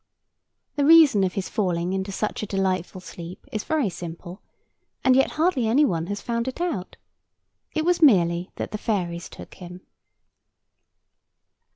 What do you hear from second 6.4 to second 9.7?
it out. It was merely that the fairies took